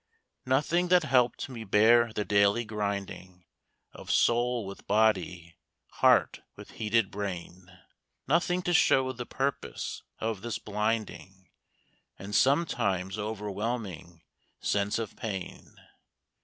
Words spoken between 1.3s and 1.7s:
me